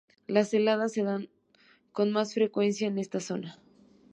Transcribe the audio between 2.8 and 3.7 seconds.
en esta zona.